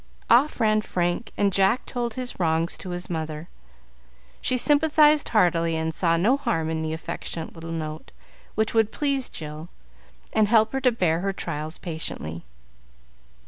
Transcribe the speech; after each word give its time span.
Off 0.31 0.59
ran 0.59 0.81
Frank, 0.81 1.31
and 1.37 1.53
Jack 1.53 1.85
told 1.85 2.15
his 2.15 2.39
wrongs 2.39 2.75
to 2.75 2.89
his 2.89 3.07
mother. 3.07 3.49
She 4.41 4.57
sympathized 4.57 5.29
heartily, 5.29 5.75
and 5.75 5.93
saw 5.93 6.17
no 6.17 6.37
harm 6.37 6.71
in 6.71 6.81
the 6.81 6.91
affectionate 6.91 7.53
little 7.53 7.69
note, 7.71 8.09
which 8.55 8.73
would 8.73 8.91
please 8.91 9.29
Jill, 9.29 9.69
and 10.33 10.47
help 10.47 10.73
her 10.73 10.81
to 10.81 10.91
bear 10.91 11.19
her 11.19 11.33
trials 11.33 11.77
patiently. 11.77 12.43